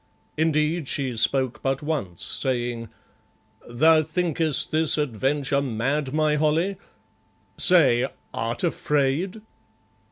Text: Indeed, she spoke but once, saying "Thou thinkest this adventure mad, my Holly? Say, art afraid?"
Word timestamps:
Indeed, 0.35 0.87
she 0.87 1.15
spoke 1.15 1.61
but 1.61 1.83
once, 1.83 2.23
saying 2.25 2.89
"Thou 3.69 4.01
thinkest 4.01 4.71
this 4.71 4.97
adventure 4.97 5.61
mad, 5.61 6.11
my 6.11 6.37
Holly? 6.37 6.77
Say, 7.59 8.07
art 8.33 8.63
afraid?" 8.63 9.43